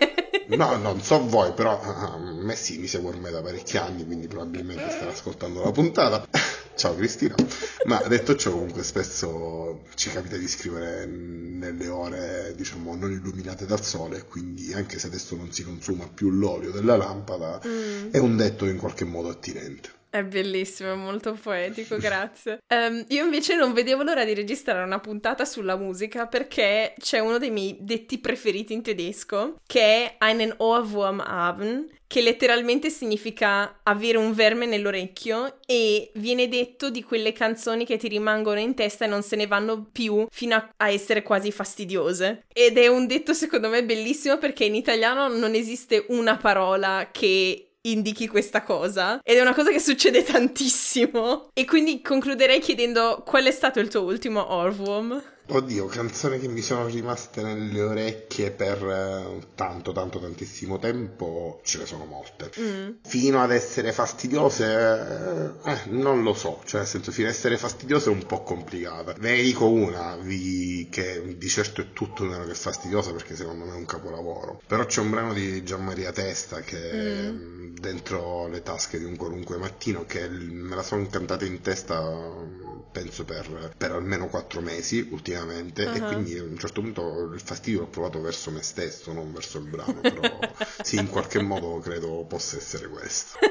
[0.49, 4.03] No, non so voi, però ah, a me sì, mi segue ormai da parecchi anni,
[4.03, 6.25] quindi probabilmente starà ascoltando la puntata.
[6.75, 7.35] Ciao Cristina.
[7.85, 13.83] Ma detto ciò, comunque spesso ci capita di scrivere nelle ore, diciamo, non illuminate dal
[13.83, 18.11] sole, quindi anche se adesso non si consuma più l'olio della lampada, Mm.
[18.11, 19.97] è un detto in qualche modo attinente.
[20.11, 22.63] È bellissimo, è molto poetico, grazie.
[22.67, 27.37] Ehm, io invece non vedevo l'ora di registrare una puntata sulla musica perché c'è uno
[27.37, 34.17] dei miei detti preferiti in tedesco che è einen Ohrwurm haben, che letteralmente significa avere
[34.17, 39.07] un verme nell'orecchio e viene detto di quelle canzoni che ti rimangono in testa e
[39.07, 42.45] non se ne vanno più fino a, a essere quasi fastidiose.
[42.51, 47.68] Ed è un detto secondo me bellissimo perché in italiano non esiste una parola che
[47.87, 53.45] indichi questa cosa ed è una cosa che succede tantissimo e quindi concluderei chiedendo qual
[53.45, 55.21] è stato il tuo ultimo Orwom?
[55.51, 61.79] Oddio, canzoni che mi sono rimaste nelle orecchie per eh, tanto, tanto, tantissimo tempo, ce
[61.79, 62.51] ne sono molte.
[62.59, 62.89] Mm.
[63.03, 64.65] Fino ad essere fastidiose,
[65.63, 68.43] eh, eh, non lo so, cioè nel senso fino ad essere fastidiose è un po'
[68.43, 69.13] complicata.
[69.17, 73.65] Ve ne dico una vi- che di certo è tutto meno che fastidiosa perché secondo
[73.65, 74.61] me è un capolavoro.
[74.67, 77.73] Però c'è un brano di Gianmaria Testa che è Mm.
[77.79, 81.97] dentro le tasche di un qualunque mattino che me la sono cantata in testa
[82.91, 86.05] penso per, per almeno quattro mesi ultimamente e Ah.
[86.13, 89.65] quindi a un certo punto il fastidio l'ho provato verso me stesso, non verso il
[89.65, 90.21] brano, però
[90.83, 93.37] sì, in qualche modo credo possa essere questo.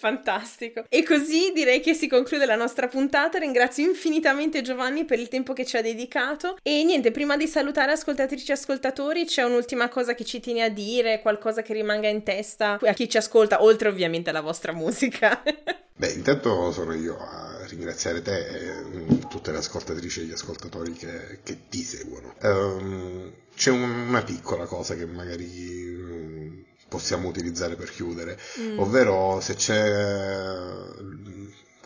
[0.00, 0.84] Fantastico.
[0.88, 3.38] E così direi che si conclude la nostra puntata.
[3.38, 6.56] Ringrazio infinitamente Giovanni per il tempo che ci ha dedicato.
[6.62, 10.70] E niente, prima di salutare ascoltatrici e ascoltatori, c'è un'ultima cosa che ci tieni a
[10.70, 15.42] dire, qualcosa che rimanga in testa a chi ci ascolta, oltre ovviamente alla vostra musica.
[16.00, 20.94] Beh, intanto sono io a ringraziare te e mm, tutte le ascoltatrici e gli ascoltatori
[20.94, 22.34] che, che ti seguono.
[22.40, 28.78] Ehm, c'è un- una piccola cosa che magari mm, possiamo utilizzare per chiudere, Mm.
[28.78, 29.76] ovvero se c'è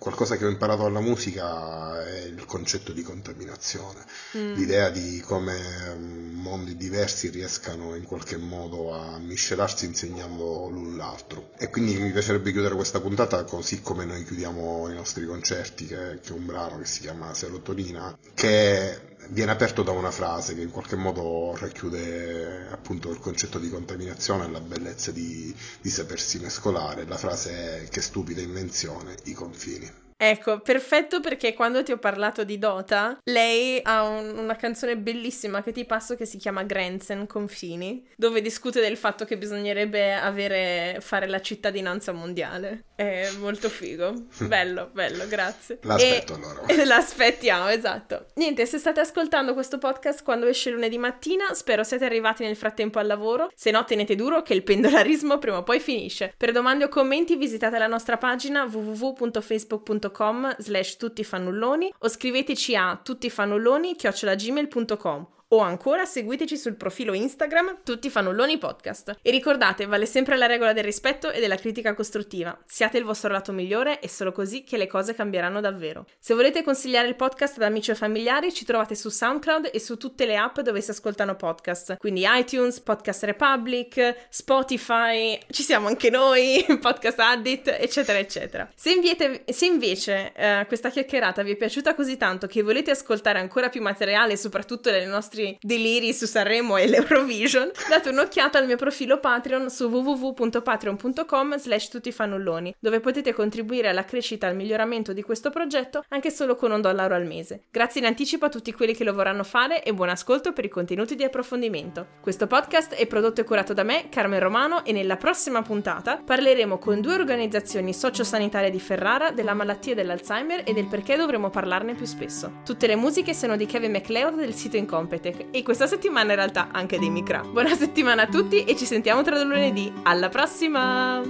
[0.04, 4.04] qualcosa che ho imparato alla musica è il concetto di contaminazione,
[4.36, 4.54] Mm.
[4.54, 5.56] l'idea di come
[5.94, 11.52] mm, mondi diversi riescano in qualche modo a miscelarsi insegnando l'un l'altro.
[11.56, 16.18] E quindi mi piacerebbe chiudere questa puntata così come noi chiudiamo i nostri concerti, che,
[16.20, 20.62] che è un brano che si chiama Serotonina, che viene aperto da una frase che
[20.62, 26.38] in qualche modo racchiude appunto il concetto di contaminazione e la bellezza di, di sapersi
[26.38, 27.06] mescolare.
[27.06, 30.03] La frase è che stupida invenzione, i confini.
[30.16, 35.62] Ecco, perfetto perché quando ti ho parlato di Dota, lei ha un- una canzone bellissima
[35.62, 40.98] che ti passo che si chiama Grenzen Confini, dove discute del fatto che bisognerebbe avere,
[41.00, 42.85] fare la cittadinanza mondiale.
[42.94, 44.12] È molto figo.
[44.46, 45.79] Bello, bello, grazie.
[45.83, 46.85] L'aspetto E- allora.
[46.85, 48.27] L'aspettiamo, esatto.
[48.35, 52.98] Niente, se state ascoltando questo podcast quando esce lunedì mattina, spero siate arrivati nel frattempo
[52.98, 53.50] al lavoro.
[53.55, 56.33] Se no, tenete duro che il pendolarismo prima o poi finisce.
[56.37, 60.12] Per domande o commenti visitate la nostra pagina www.facebook.com
[60.59, 68.59] slash tuttifannulloni o scriveteci a tuttifannulloni chiocciolagmail.com O ancora seguiteci sul profilo Instagram Tutti Fannulloni
[68.59, 69.18] Podcast.
[69.22, 72.59] E ricordate, vale sempre la regola del rispetto e della critica costruttiva.
[72.66, 76.07] Siate il vostro lato migliore, è solo così che le cose cambieranno davvero.
[76.18, 79.97] Se volete consigliare il podcast ad amici o familiari, ci trovate su SoundCloud e su
[79.97, 81.99] tutte le app dove si ascoltano podcast.
[81.99, 88.68] Quindi iTunes, Podcast Republic, Spotify, ci siamo anche noi, Podcast Addict, eccetera, eccetera.
[88.74, 93.38] Se, inviete- se invece eh, questa chiacchierata vi è piaciuta così tanto che volete ascoltare
[93.38, 98.76] ancora più materiale, soprattutto dei nostri deliri su Sanremo e l'Eurovision, date un'occhiata al mio
[98.76, 105.22] profilo Patreon su www.patreon.com slash tuttifannulloni, dove potete contribuire alla crescita e al miglioramento di
[105.22, 107.64] questo progetto anche solo con un dollaro al mese.
[107.70, 110.68] Grazie in anticipo a tutti quelli che lo vorranno fare e buon ascolto per i
[110.68, 112.07] contenuti di approfondimento.
[112.20, 116.78] Questo podcast è prodotto e curato da me, Carmen Romano, e nella prossima puntata parleremo
[116.78, 122.07] con due organizzazioni sociosanitarie di Ferrara della malattia dell'Alzheimer e del perché dovremo parlarne più
[122.07, 122.61] spesso.
[122.64, 124.76] Tutte le musiche sono di Kevin MacLeod del sito
[125.25, 127.41] Incompetech e questa settimana in realtà anche dei Micra.
[127.41, 129.91] Buona settimana a tutti e ci sentiamo tra lunedì.
[130.03, 131.22] Alla prossima!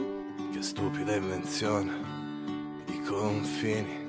[0.52, 1.92] Che stupida invenzione,
[2.86, 4.02] i confini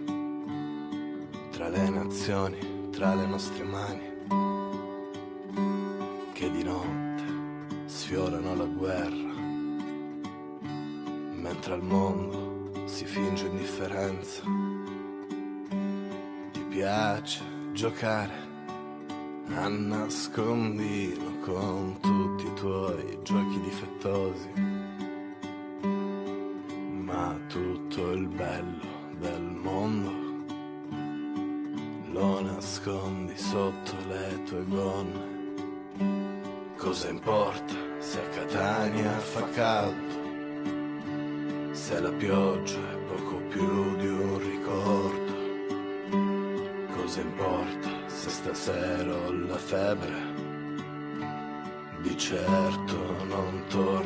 [1.52, 4.14] tra le nazioni, tra le nostre mani,
[6.34, 7.24] che di notte
[7.86, 9.34] sfiorano la guerra,
[11.34, 14.42] mentre al mondo si finge indifferenza.
[16.52, 18.55] Ti piace giocare
[19.54, 24.50] a nascondino con tutti i tuoi giochi difettosi.
[27.04, 30.24] Ma tutto il bello del mondo
[32.12, 35.34] lo nascondi sotto le tue gonne.
[36.78, 40.24] Cosa importa se a Catania fa caldo?
[41.72, 45.34] Se la pioggia è poco più di un ricordo.
[46.96, 50.34] Cosa importa se stasera ho la febbre?
[52.02, 54.05] Di certo non tornerò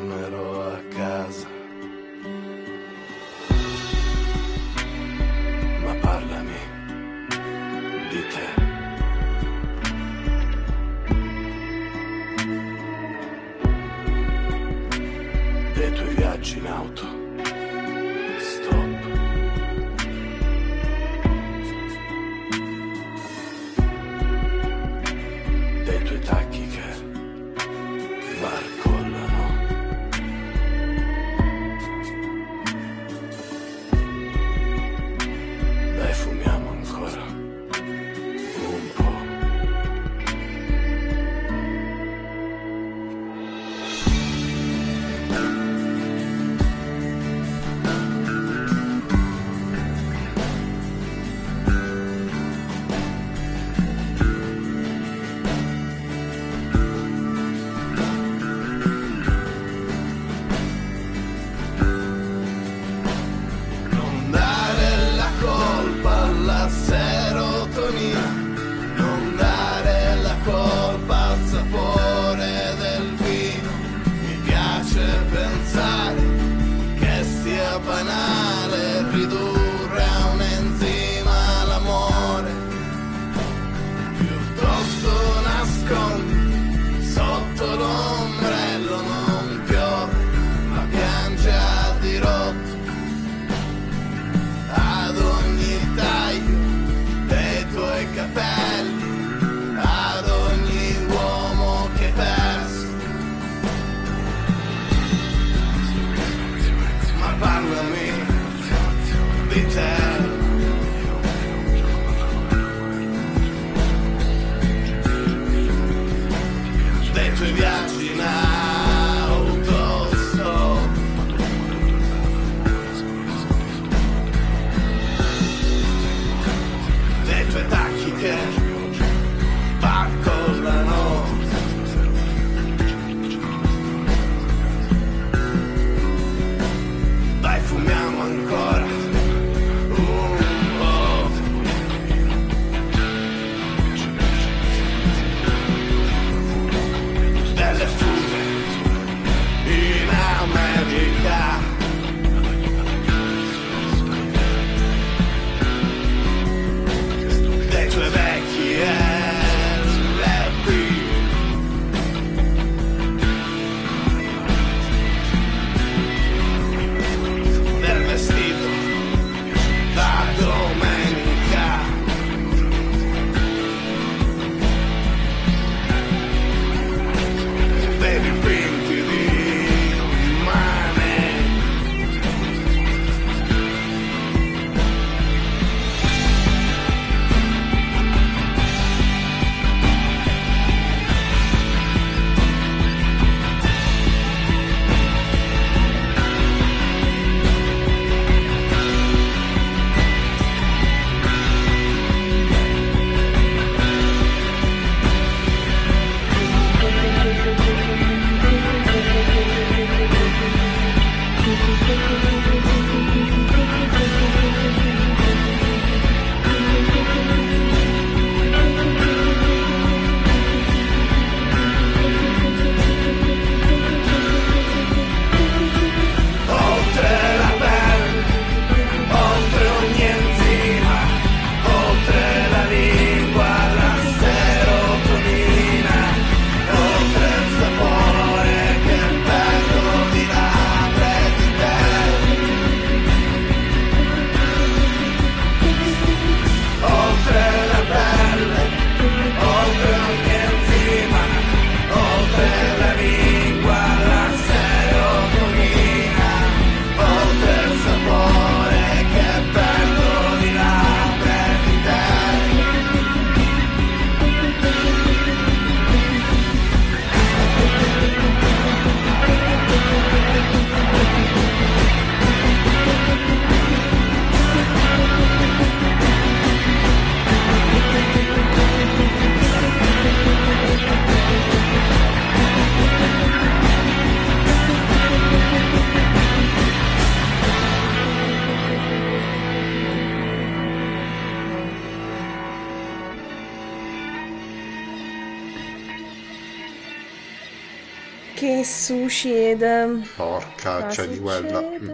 [299.19, 300.01] succede?
[300.15, 301.61] Porca, Cosa cioè di quella.
[301.61, 301.89] Mm.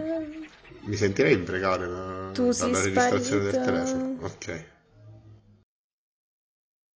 [0.82, 4.16] Mi sentirei imprecare da- dalla registrazione del telefono.
[4.20, 4.64] Ok.